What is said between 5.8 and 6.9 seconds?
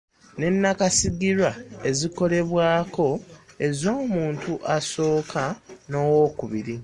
n’ow’okubiri.